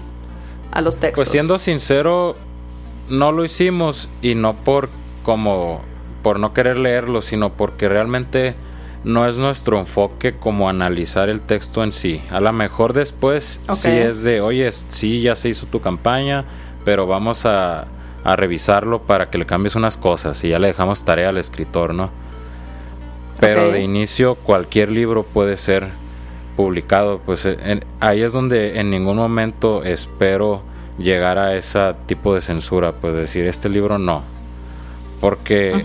[0.71, 1.23] a los textos.
[1.23, 2.35] Pues siendo sincero,
[3.09, 4.89] no lo hicimos y no por
[5.23, 5.81] como
[6.21, 8.55] por no querer leerlo, sino porque realmente
[9.03, 12.23] no es nuestro enfoque como analizar el texto en sí.
[12.31, 16.45] A lo mejor después sí es de, oye, sí, ya se hizo tu campaña,
[16.83, 17.85] pero vamos a,
[18.23, 21.93] a revisarlo para que le cambies unas cosas y ya le dejamos tarea al escritor,
[21.93, 22.09] ¿no?
[23.39, 25.89] Pero de inicio cualquier libro puede ser
[26.55, 30.61] publicado, pues eh, ahí es donde en ningún momento espero
[30.97, 34.23] llegar a ese tipo de censura, pues decir, este libro no.
[35.19, 35.83] Porque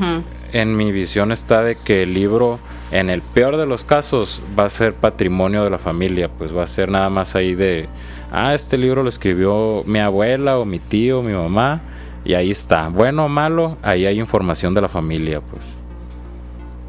[0.53, 2.59] en mi visión está de que el libro,
[2.91, 6.65] en el peor de los casos, va a ser patrimonio de la familia, pues va
[6.65, 7.89] a ser nada más ahí de,
[8.33, 11.81] ah, este libro lo escribió mi abuela o mi tío, mi mamá,
[12.25, 12.89] y ahí está.
[12.89, 15.80] Bueno o malo, ahí hay información de la familia, pues.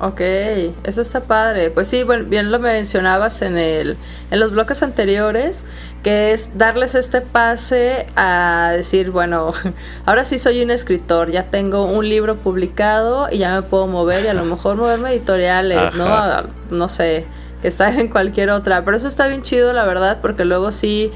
[0.03, 0.19] Ok,
[0.83, 1.69] eso está padre.
[1.69, 3.97] Pues sí, bueno, bien lo mencionabas en, el,
[4.31, 5.63] en los bloques anteriores,
[6.01, 9.53] que es darles este pase a decir, bueno,
[10.07, 14.25] ahora sí soy un escritor, ya tengo un libro publicado y ya me puedo mover
[14.25, 16.09] y a lo mejor moverme editoriales, ¿no?
[16.71, 17.27] No sé,
[17.61, 18.83] que está en cualquier otra.
[18.83, 21.11] Pero eso está bien chido, la verdad, porque luego sí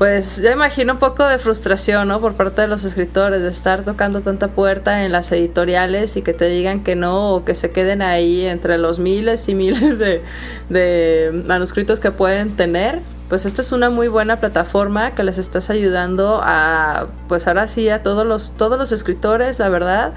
[0.00, 2.22] pues yo imagino un poco de frustración, ¿no?
[2.22, 6.32] Por parte de los escritores, de estar tocando tanta puerta en las editoriales y que
[6.32, 11.42] te digan que no o que se queden ahí entre los miles y miles de,
[11.46, 13.02] manuscritos que pueden tener.
[13.28, 17.90] Pues esta es una muy buena plataforma que les estás ayudando a, pues ahora sí,
[17.90, 20.14] a todos los, todos los escritores, la verdad.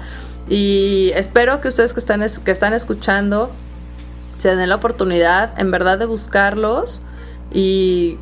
[0.48, 3.50] Y espero que ustedes que están, que están escuchando
[4.38, 7.02] se den la oportunidad en verdad de buscarlos
[7.52, 8.18] y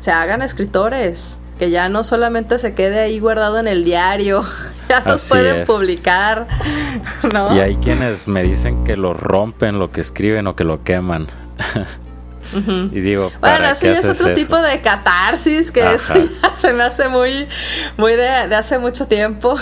[0.00, 4.44] se hagan escritores, que ya no solamente se quede ahí guardado en el diario,
[4.88, 6.46] ya los pueden publicar.
[7.32, 7.54] ¿no?
[7.54, 11.28] Y hay quienes me dicen que lo rompen, lo que escriben o que lo queman.
[12.54, 16.82] Y digo, bueno, eso ya es otro tipo de catarsis que eso ya se me
[16.82, 17.46] hace muy,
[17.96, 19.58] muy de, hace mucho tiempo.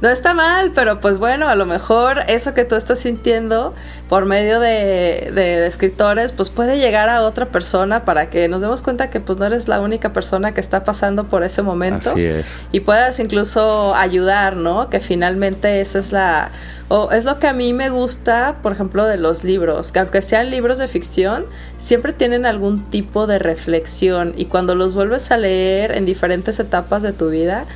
[0.00, 3.74] No está mal, pero pues bueno, a lo mejor eso que tú estás sintiendo
[4.08, 8.82] por medio de, de, escritores, pues puede llegar a otra persona para que nos demos
[8.82, 12.10] cuenta que pues no eres la única persona que está pasando por ese momento.
[12.10, 12.46] Así es.
[12.72, 14.88] Y puedas incluso ayudar, ¿no?
[14.88, 16.50] Que finalmente esa es la
[16.88, 20.22] o es lo que a mí me gusta, por ejemplo, de los libros, que aunque
[20.22, 21.44] sean libros de ficción,
[21.76, 27.02] siempre tienen algún tipo de reflexión y cuando los vuelves a leer en diferentes etapas
[27.02, 27.66] de tu vida,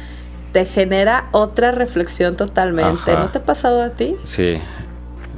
[0.53, 3.13] te genera otra reflexión totalmente.
[3.13, 4.17] ¿No te ha pasado a ti?
[4.23, 4.59] Sí,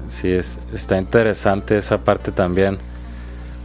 [0.08, 2.78] sí, es, está interesante esa parte también,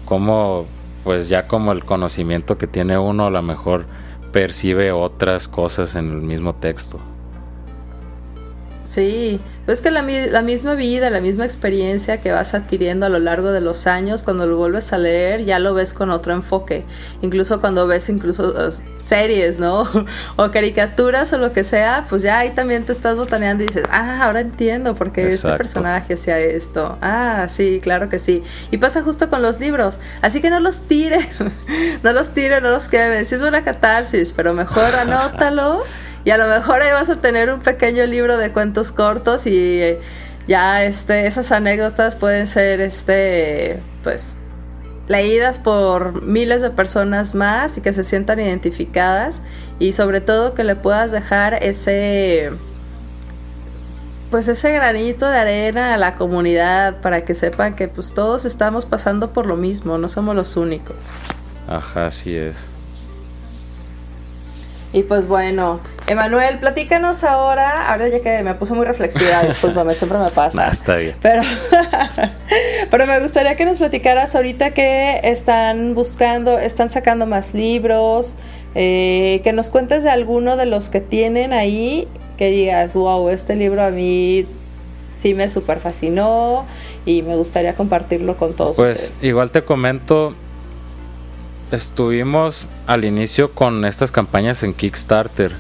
[0.06, 0.66] como
[1.04, 3.86] pues ya como el conocimiento que tiene uno a lo mejor
[4.32, 7.00] percibe otras cosas en el mismo texto.
[8.84, 13.20] Sí, pues que la, la, misma vida, la misma experiencia que vas adquiriendo a lo
[13.20, 16.86] largo de los años, cuando lo vuelves a leer, ya lo ves con otro enfoque.
[17.22, 19.88] Incluso cuando ves incluso uh, series, ¿no?
[20.38, 23.84] o caricaturas o lo que sea, pues ya ahí también te estás botaneando y dices,
[23.92, 26.98] ah, ahora entiendo por qué este personaje hacía esto.
[27.00, 28.42] Ah, sí, claro que sí.
[28.72, 30.00] Y pasa justo con los libros.
[30.24, 31.30] Así que no los tiren,
[32.02, 33.24] no los tiren, no los quemen.
[33.24, 35.84] Sí es una catarsis, pero mejor anótalo.
[36.30, 39.98] Y a lo mejor ahí vas a tener un pequeño libro de cuentos cortos y
[40.46, 44.38] ya este, esas anécdotas pueden ser este, pues
[45.08, 49.42] leídas por miles de personas más y que se sientan identificadas
[49.80, 52.52] y sobre todo que le puedas dejar ese
[54.30, 58.86] pues ese granito de arena a la comunidad para que sepan que pues todos estamos
[58.86, 61.10] pasando por lo mismo, no somos los únicos.
[61.68, 62.69] Ajá, así es.
[64.92, 70.18] Y pues bueno, Emanuel, platícanos ahora, ahora ya que me puse muy reflexiva, discúlpame, siempre
[70.18, 70.68] me pasa.
[70.68, 71.16] está bien.
[71.22, 71.44] Pero,
[72.90, 78.38] pero me gustaría que nos platicaras ahorita que están buscando, están sacando más libros,
[78.74, 83.56] eh, que nos cuentes de alguno de los que tienen ahí, que digas, wow, este
[83.56, 84.48] libro a mí
[85.20, 86.66] sí me super fascinó
[87.06, 89.10] y me gustaría compartirlo con todos pues, ustedes.
[89.10, 90.34] Pues igual te comento,
[91.72, 95.56] estuvimos al inicio con estas campañas en Kickstarter,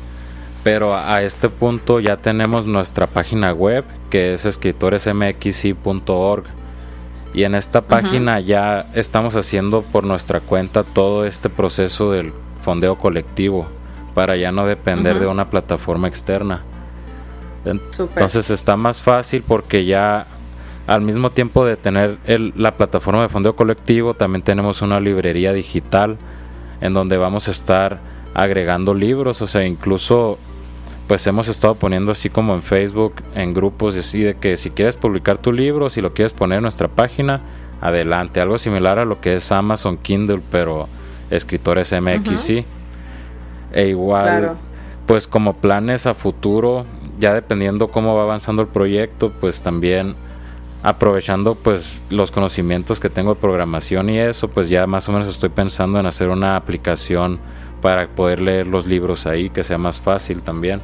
[0.63, 6.43] pero a este punto ya tenemos nuestra página web que es escritoresmxi.org
[7.33, 12.97] y en esta página ya estamos haciendo por nuestra cuenta todo este proceso del fondeo
[12.97, 13.67] colectivo
[14.15, 16.63] para ya no depender de una plataforma externa.
[17.65, 20.25] Entonces está más fácil porque ya
[20.89, 22.17] al mismo tiempo de tener
[22.55, 26.17] la plataforma de fondeo colectivo, también tenemos una librería digital
[26.81, 27.99] en donde vamos a estar
[28.33, 30.39] agregando libros, o sea, incluso
[31.07, 34.95] pues hemos estado poniendo así como en Facebook, en grupos, así de que si quieres
[34.95, 37.41] publicar tu libro, si lo quieres poner en nuestra página,
[37.81, 40.87] adelante, algo similar a lo que es Amazon Kindle, pero
[41.29, 42.49] escritores MX
[43.73, 44.57] E igual,
[45.05, 46.87] pues como planes a futuro,
[47.19, 50.15] ya dependiendo cómo va avanzando el proyecto, pues también
[50.81, 55.27] aprovechando pues los conocimientos que tengo de programación y eso, pues ya más o menos
[55.27, 57.39] estoy pensando en hacer una aplicación
[57.81, 60.81] para poder leer los libros ahí, que sea más fácil también.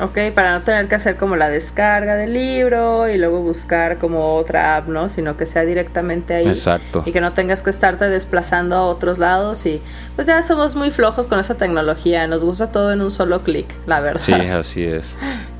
[0.00, 4.36] Ok, para no tener que hacer como la descarga del libro y luego buscar como
[4.36, 5.08] otra app, ¿no?
[5.10, 6.48] Sino que sea directamente ahí.
[6.48, 7.02] Exacto.
[7.04, 9.82] Y que no tengas que estarte desplazando a otros lados y
[10.14, 13.66] pues ya somos muy flojos con esa tecnología, nos gusta todo en un solo clic,
[13.86, 14.22] la verdad.
[14.22, 15.16] Sí, así es.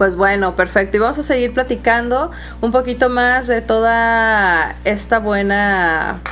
[0.00, 0.96] Pues bueno, perfecto.
[0.96, 2.30] Y vamos a seguir platicando
[2.62, 6.22] un poquito más de toda esta buena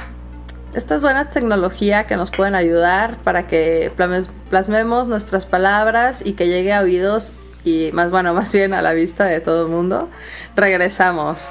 [0.73, 3.93] estas buenas tecnologías que nos pueden ayudar para que
[4.49, 8.95] plasmemos nuestras palabras y que llegue a oídos y más bueno, más bien a la
[8.95, 10.09] vista de todo el mundo.
[10.57, 11.51] Regresamos.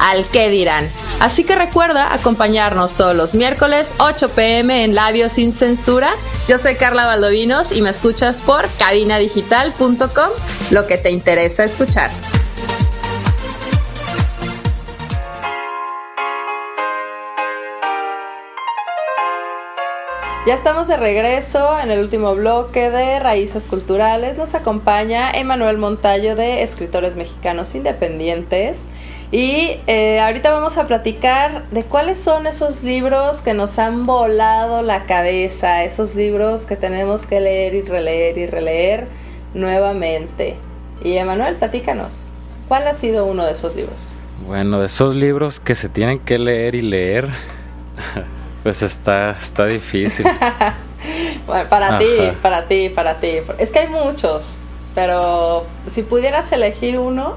[0.00, 0.88] al qué dirán.
[1.20, 6.10] Así que recuerda acompañarnos todos los miércoles 8 pm en Labios sin Censura.
[6.48, 10.30] Yo soy Carla Valdovinos y me escuchas por cabinadigital.com,
[10.70, 12.10] lo que te interesa escuchar.
[20.46, 24.38] Ya estamos de regreso en el último bloque de Raíces Culturales.
[24.38, 28.78] Nos acompaña Emanuel Montallo de Escritores Mexicanos Independientes.
[29.32, 34.82] Y eh, ahorita vamos a platicar de cuáles son esos libros que nos han volado
[34.82, 39.06] la cabeza, esos libros que tenemos que leer y releer y releer
[39.54, 40.56] nuevamente.
[41.04, 42.32] Y Emanuel, platícanos,
[42.66, 44.08] ¿cuál ha sido uno de esos libros?
[44.46, 47.28] Bueno, de esos libros que se tienen que leer y leer.
[48.62, 50.26] Pues está, está difícil.
[51.70, 52.06] para ti,
[52.42, 53.36] para ti, para ti.
[53.56, 54.56] Es que hay muchos,
[54.94, 57.36] pero si pudieras elegir uno,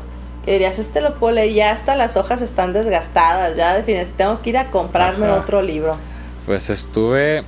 [0.51, 4.49] dirías, este lo puedo leer, ya hasta las hojas están desgastadas, ya definitivamente tengo que
[4.49, 5.95] ir a comprarme otro libro.
[6.45, 7.43] Pues estuve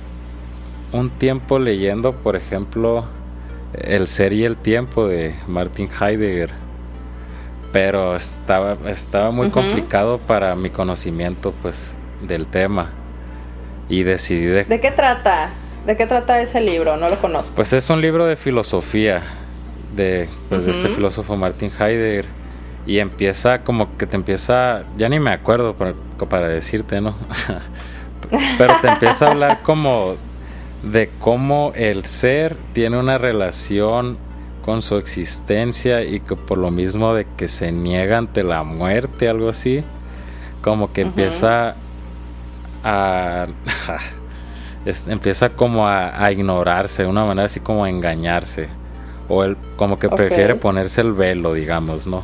[0.92, 3.04] un tiempo leyendo, por ejemplo,
[3.74, 6.50] El ser y el tiempo de Martin Heidegger,
[7.72, 12.90] pero estaba, estaba muy complicado para mi conocimiento pues del tema
[13.88, 14.64] y decidí de...
[14.64, 15.50] ¿De qué trata?
[15.84, 16.96] ¿De qué trata ese libro?
[16.96, 17.54] No lo conozco.
[17.54, 19.22] Pues es un libro de filosofía
[19.94, 22.26] de, pues, de este filósofo Martin Heidegger
[22.86, 25.94] y empieza como que te empieza, ya ni me acuerdo para,
[26.28, 27.14] para decirte, ¿no?
[28.58, 30.16] Pero te empieza a hablar como
[30.82, 34.18] de cómo el ser tiene una relación
[34.64, 39.28] con su existencia y que por lo mismo de que se niega ante la muerte,
[39.28, 39.82] algo así,
[40.62, 41.76] como que empieza
[45.08, 48.68] empieza como a, ignorarse, de una manera así como a engañarse.
[49.28, 52.22] O él como que prefiere ponerse el velo, digamos, ¿no?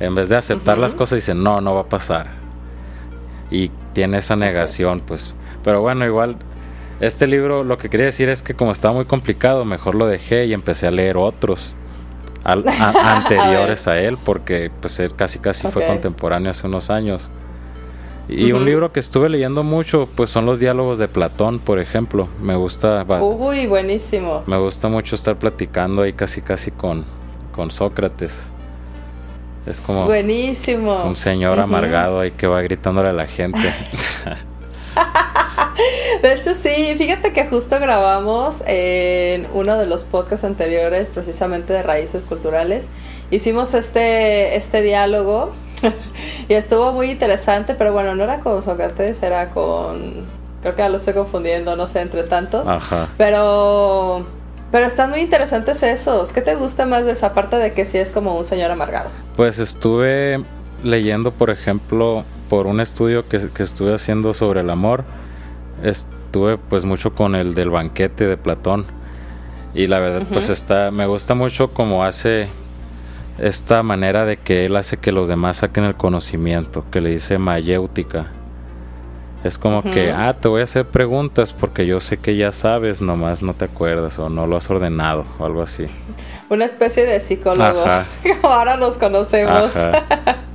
[0.00, 2.28] En vez de aceptar las cosas, dice, no, no va a pasar.
[3.50, 5.34] Y tiene esa negación, pues.
[5.64, 6.36] Pero bueno, igual,
[7.00, 10.46] este libro lo que quería decir es que como estaba muy complicado, mejor lo dejé
[10.46, 11.74] y empecé a leer otros.
[12.44, 17.28] anteriores a, él, porque pues él casi casi fue contemporáneo hace unos años.
[18.28, 22.28] Y un libro que estuve leyendo mucho, pues son los diálogos de Platón, por ejemplo.
[22.42, 23.04] Me gusta.
[23.20, 24.42] Uy, buenísimo.
[24.46, 27.06] Me gusta mucho estar platicando ahí casi casi con,
[27.52, 28.44] con Sócrates.
[29.68, 30.94] Es como buenísimo.
[30.94, 33.58] Es un señor amargado ahí que va gritándole a la gente.
[36.22, 41.82] De hecho, sí, fíjate que justo grabamos en uno de los podcasts anteriores, precisamente de
[41.82, 42.86] raíces culturales.
[43.30, 45.52] Hicimos este, este diálogo
[46.48, 50.26] y estuvo muy interesante, pero bueno, no era con Sócrates, era con.
[50.62, 52.66] Creo que ya lo estoy confundiendo, no sé, entre tantos.
[52.66, 53.10] Ajá.
[53.16, 54.26] Pero.
[54.70, 56.32] Pero están muy interesantes esos.
[56.32, 59.10] ¿Qué te gusta más de esa parte de que sí es como un señor amargado?
[59.36, 60.42] Pues estuve
[60.84, 65.04] leyendo, por ejemplo, por un estudio que, que estuve haciendo sobre el amor
[65.82, 68.86] estuve pues mucho con el del banquete de Platón
[69.74, 72.48] y la verdad pues está me gusta mucho como hace
[73.38, 77.38] esta manera de que él hace que los demás saquen el conocimiento que le dice
[77.38, 78.26] mayéutica
[79.44, 83.00] es como que ah te voy a hacer preguntas porque yo sé que ya sabes
[83.02, 85.86] nomás no te acuerdas o no lo has ordenado o algo así
[86.48, 87.84] una especie de psicólogo
[88.42, 89.72] ahora los conocemos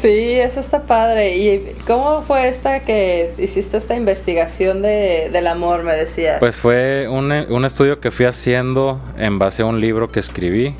[0.00, 1.36] Sí, eso está padre.
[1.36, 6.38] ¿Y cómo fue esta que hiciste esta investigación de, del amor, me decía?
[6.38, 10.74] Pues fue un, un, estudio que fui haciendo en base a un libro que escribí.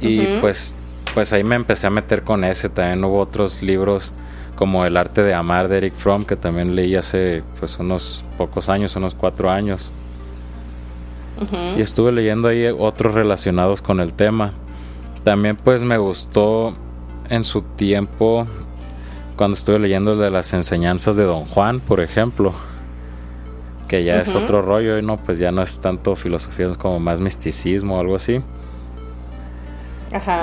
[0.00, 0.74] Y pues,
[1.12, 2.70] pues ahí me empecé a meter con ese.
[2.70, 4.12] También hubo otros libros
[4.60, 8.68] como El arte de amar de Eric Fromm, que también leí hace pues unos pocos
[8.68, 9.90] años, unos cuatro años.
[11.78, 14.52] Y estuve leyendo ahí otros relacionados con el tema.
[15.24, 16.74] También pues me gustó
[17.30, 18.46] en su tiempo
[19.34, 22.52] cuando estuve leyendo de las enseñanzas de Don Juan, por ejemplo,
[23.88, 27.00] que ya es otro rollo y no, pues ya no es tanto filosofía, es como
[27.00, 28.42] más misticismo o algo así.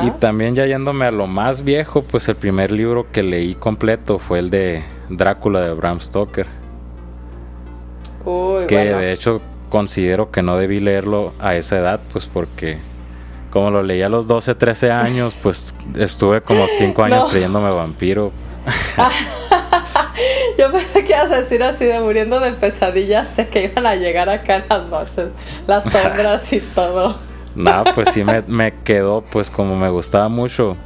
[0.01, 4.17] Y también ya yéndome a lo más viejo, pues el primer libro que leí completo
[4.17, 6.47] fue el de Drácula de Bram Stoker.
[8.67, 12.77] que de hecho considero que no debí leerlo a esa edad, pues porque
[13.51, 18.31] como lo leí a los 12, 13 años, pues estuve como 5 años creyéndome vampiro.
[20.57, 23.95] Yo pensé que ibas a decir así de muriendo de pesadillas, sé que iban a
[23.95, 25.27] llegar acá en las noches,
[25.67, 27.19] las sombras y todo.
[27.57, 30.77] No, pues sí me, me quedó, pues como me gustaba mucho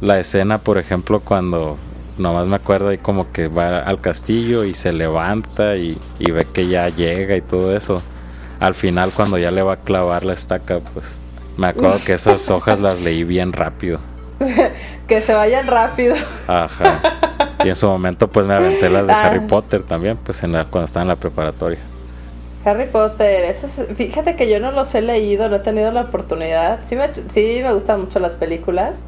[0.00, 1.76] la escena, por ejemplo, cuando
[2.16, 6.46] nomás me acuerdo ahí como que va al castillo y se levanta y, y ve
[6.52, 8.00] que ya llega y todo eso.
[8.60, 11.16] Al final cuando ya le va a clavar la estaca, pues
[11.56, 13.98] me acuerdo que esas hojas las leí bien rápido.
[15.08, 16.14] que se vayan rápido.
[16.46, 17.00] Ajá.
[17.64, 19.46] Y en su momento pues me aventé las de Harry ah.
[19.48, 21.80] Potter también, pues en la, cuando estaba en la preparatoria.
[22.64, 23.54] Harry Potter,
[23.96, 26.80] fíjate que yo no los he leído, no he tenido la oportunidad.
[26.86, 29.00] Sí me, sí me gustan mucho las películas,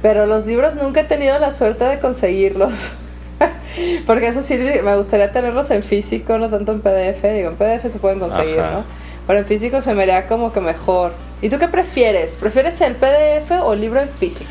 [0.00, 2.92] pero los libros nunca he tenido la suerte de conseguirlos.
[4.06, 7.22] Porque eso sí, me gustaría tenerlos en físico, no tanto en PDF.
[7.32, 8.84] Digo, en PDF se pueden conseguir, ¿no?
[9.26, 11.12] Pero en físico se me haría como que mejor.
[11.42, 12.36] ¿Y tú qué prefieres?
[12.38, 14.50] ¿Prefieres el PDF o el libro en físico?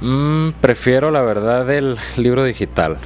[0.00, 2.96] Mm, prefiero la verdad el libro digital.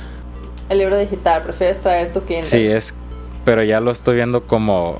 [0.68, 2.44] El libro digital, prefieres traer tu Kindle.
[2.44, 2.94] Sí, es,
[3.44, 4.98] pero ya lo estoy viendo como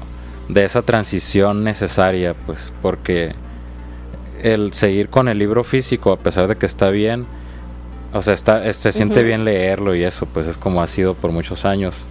[0.49, 3.35] de esa transición necesaria, pues, porque
[4.43, 7.27] el seguir con el libro físico, a pesar de que está bien,
[8.13, 11.33] o sea, está, se siente bien leerlo y eso, pues es como ha sido por
[11.33, 12.05] muchos años.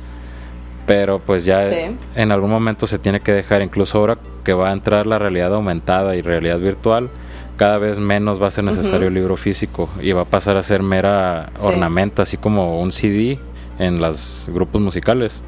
[0.85, 4.73] Pero pues ya en algún momento se tiene que dejar, incluso ahora que va a
[4.73, 7.09] entrar la realidad aumentada y realidad virtual,
[7.55, 10.63] cada vez menos va a ser necesario el libro físico y va a pasar a
[10.63, 13.39] ser mera ornamento, así como un CD
[13.79, 15.41] en los grupos musicales.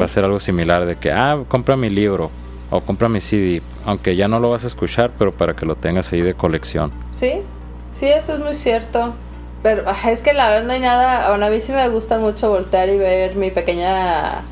[0.00, 2.30] Va a ser algo similar de que, ah, compra mi libro
[2.70, 5.76] o compra mi CD, aunque ya no lo vas a escuchar, pero para que lo
[5.76, 6.92] tengas ahí de colección.
[7.12, 7.42] Sí,
[7.98, 9.14] sí, eso es muy cierto.
[9.64, 11.34] Pero es que la verdad no hay nada.
[11.34, 14.42] a mí sí me gusta mucho voltear y ver mi pequeña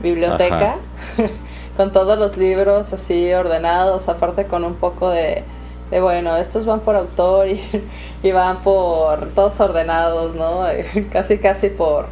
[0.00, 0.76] biblioteca
[1.76, 5.44] con todos los libros así ordenados, aparte con un poco de,
[5.90, 7.60] de bueno, estos van por autor y,
[8.22, 10.64] y van por todos ordenados, ¿no?
[11.12, 12.06] casi, casi por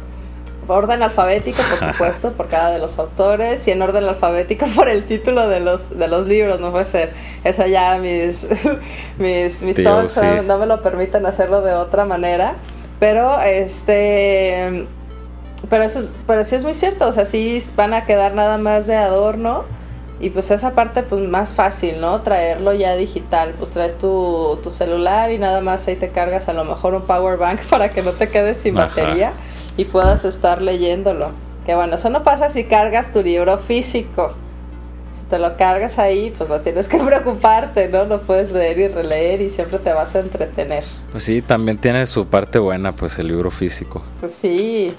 [0.67, 5.05] orden alfabético, por supuesto, por cada de los autores, y en orden alfabético por el
[5.05, 7.13] título de los, de los libros, no puede ser.
[7.43, 8.47] Eso ya mis,
[9.17, 12.55] mis, mis no me lo permiten hacerlo de otra manera.
[12.99, 14.87] Pero este
[15.69, 18.85] pero eso, pero sí es muy cierto, o sea, sí van a quedar nada más
[18.85, 19.65] de adorno.
[20.19, 22.21] Y pues esa parte pues más fácil, ¿no?
[22.21, 23.55] Traerlo ya digital.
[23.57, 27.01] Pues traes tu, tu celular y nada más ahí te cargas a lo mejor un
[27.01, 29.33] power bank para que no te quedes sin batería
[29.77, 31.31] y puedas estar leyéndolo.
[31.65, 34.33] Que bueno, eso no pasa si cargas tu libro físico.
[35.19, 38.05] Si te lo cargas ahí, pues no tienes que preocuparte, ¿no?
[38.05, 40.83] Lo puedes leer y releer y siempre te vas a entretener.
[41.11, 44.03] Pues sí, también tiene su parte buena, pues el libro físico.
[44.19, 44.93] Pues sí.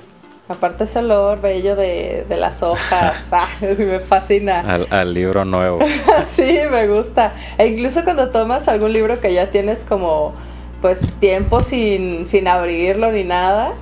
[0.47, 4.61] Aparte ese olor bello de, de las hojas, ah, me fascina.
[4.91, 5.79] Al, libro nuevo.
[6.27, 7.33] sí, me gusta.
[7.57, 10.35] E incluso cuando tomas algún libro que ya tienes como
[10.83, 13.73] pues tiempo sin, sin abrirlo ni nada,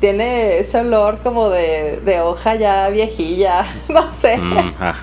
[0.00, 4.38] tiene ese olor como de, de hoja ya viejilla, no sé.
[4.38, 4.94] Mm, ah.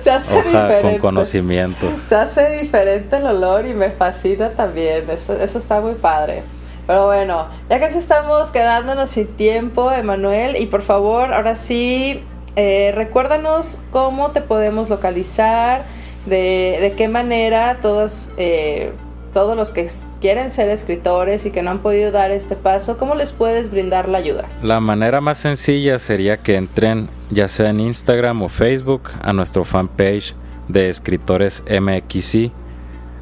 [0.00, 0.82] Se hace diferente.
[0.82, 1.90] Con conocimiento.
[2.08, 5.10] Se hace diferente el olor y me fascina también.
[5.10, 6.42] Eso, eso está muy padre.
[6.86, 12.22] Pero bueno, ya casi estamos quedándonos sin tiempo, Emanuel, y por favor, ahora sí,
[12.56, 15.84] eh, recuérdanos cómo te podemos localizar,
[16.26, 18.92] de, de qué manera todos, eh,
[19.32, 23.14] todos los que quieren ser escritores y que no han podido dar este paso, ¿cómo
[23.14, 24.44] les puedes brindar la ayuda?
[24.62, 29.64] La manera más sencilla sería que entren ya sea en Instagram o Facebook a nuestro
[29.64, 30.34] fanpage
[30.68, 32.52] de escritores MXI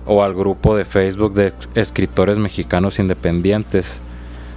[0.06, 4.02] o al grupo de Facebook de escritores mexicanos independientes.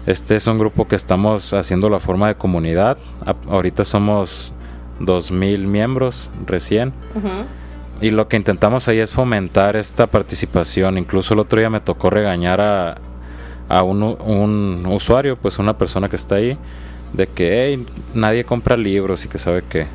[0.06, 2.98] Este es un grupo que estamos haciendo la forma de comunidad.
[3.48, 4.54] Ahorita somos
[5.00, 6.94] 2.000 miembros recién.
[8.02, 10.98] Y lo que intentamos ahí es fomentar esta participación.
[10.98, 12.98] Incluso el otro día me tocó regañar a,
[13.70, 16.58] a un, un, usuario, pues una persona que está ahí,
[17.14, 17.80] de que
[18.14, 19.88] nadie compra libros y que sabe que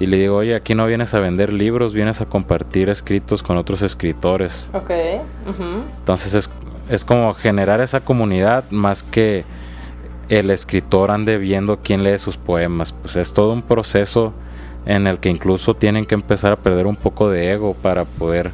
[0.00, 3.58] y le digo, oye, aquí no vienes a vender libros, vienes a compartir escritos con
[3.58, 4.66] otros escritores.
[4.72, 4.90] Ok.
[5.98, 6.50] Entonces es,
[6.88, 9.44] es como generar esa comunidad más que
[10.30, 12.92] el escritor ande viendo quién lee sus poemas.
[12.92, 14.32] Pues es todo un proceso
[14.86, 18.52] en el que incluso tienen que empezar a perder un poco de ego para poder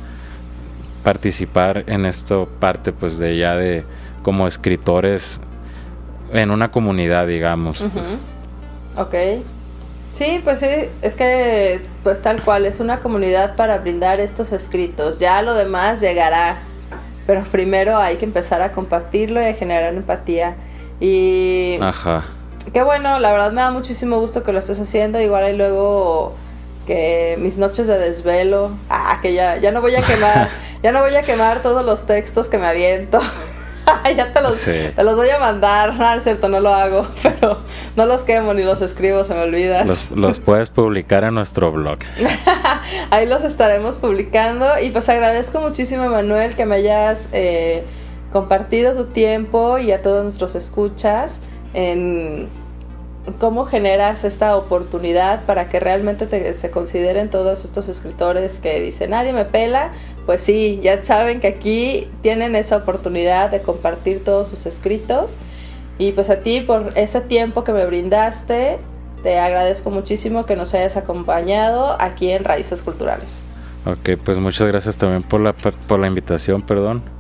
[1.05, 3.85] participar en esto parte pues de ya de
[4.25, 5.41] como escritores
[6.33, 8.19] en una comunidad digamos pues.
[8.97, 9.15] ok
[10.17, 10.67] Sí, pues sí,
[11.03, 15.19] es que pues tal cual, es una comunidad para brindar estos escritos.
[15.19, 16.57] Ya lo demás llegará,
[17.27, 20.57] pero primero hay que empezar a compartirlo y a generar empatía.
[21.01, 21.77] Y...
[21.83, 22.25] Ajá.
[22.73, 25.21] Qué bueno, la verdad me da muchísimo gusto que lo estés haciendo.
[25.21, 26.35] Igual hay luego
[26.87, 30.49] que mis noches de desvelo, ah, que ya, ya no voy a quemar,
[30.83, 33.21] ya no voy a quemar todos los textos que me aviento.
[34.17, 34.67] ya te los,
[34.97, 35.95] los voy a mandar.
[35.95, 37.59] No, es cierto, no lo hago, pero
[37.97, 39.85] no los quemo ni los escribo, se me olvida.
[39.85, 41.99] Los, puedes publicar en nuestro blog.
[43.11, 44.67] Ahí los estaremos publicando.
[44.83, 47.85] Y pues agradezco muchísimo, Manuel, que me hayas eh,
[48.33, 52.49] compartido tu tiempo y a todos nuestros escuchas en
[53.39, 59.33] cómo generas esta oportunidad para que realmente se consideren todos estos escritores que dicen nadie
[59.33, 59.93] me pela,
[60.27, 65.39] pues sí, ya saben que aquí tienen esa oportunidad de compartir todos sus escritos.
[65.99, 68.79] Y pues a ti por ese tiempo que me brindaste,
[69.23, 73.45] te agradezco muchísimo que nos hayas acompañado aquí en Raíces Culturales.
[73.87, 77.16] Ok, pues muchas gracias también por la, por la invitación, perdón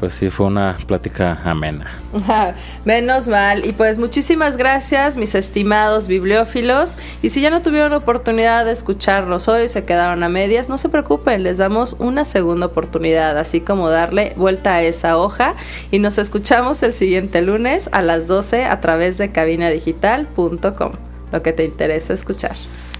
[0.00, 1.86] pues sí fue una plática amena.
[2.86, 3.66] Menos mal.
[3.66, 6.96] Y pues muchísimas gracias, mis estimados bibliófilos.
[7.20, 10.88] Y si ya no tuvieron oportunidad de escucharnos hoy, se quedaron a medias, no se
[10.88, 15.54] preocupen, les damos una segunda oportunidad, así como darle vuelta a esa hoja.
[15.90, 20.92] Y nos escuchamos el siguiente lunes a las 12 a través de cabinadigital.com,
[21.30, 22.56] lo que te interesa escuchar.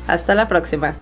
[0.06, 0.96] Hasta la próxima.